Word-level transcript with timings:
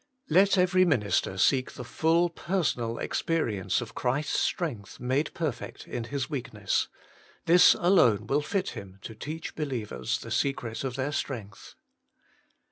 1. 0.29 0.35
Let 0.35 0.57
every 0.57 0.83
minister 0.83 1.37
seek 1.37 1.73
the 1.73 1.83
full 1.83 2.31
personal 2.31 2.99
ex 2.99 3.21
perience 3.21 3.81
of 3.81 3.93
Christ's 3.93 4.39
strength 4.39 4.99
made 4.99 5.31
perfect 5.35 5.87
in 5.87 6.05
His 6.05 6.27
weakness: 6.27 6.87
this 7.45 7.75
alone 7.75 8.25
will 8.25 8.41
fit 8.41 8.69
him 8.71 8.97
to 9.03 9.13
teach 9.13 9.53
be 9.53 9.63
lievers 9.65 10.19
the 10.19 10.31
secret 10.31 10.83
of 10.83 10.95
their 10.95 11.11
strength. 11.11 11.75